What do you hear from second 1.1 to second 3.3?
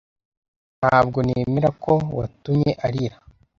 nemera ko watumye arira